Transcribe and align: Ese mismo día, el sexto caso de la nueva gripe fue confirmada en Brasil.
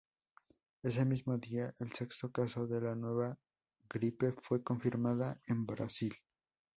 Ese 0.81 1.05
mismo 1.05 1.37
día, 1.37 1.75
el 1.77 1.93
sexto 1.93 2.31
caso 2.31 2.65
de 2.65 2.81
la 2.81 2.95
nueva 2.95 3.37
gripe 3.87 4.31
fue 4.31 4.63
confirmada 4.63 5.39
en 5.45 5.67
Brasil. 5.67 6.15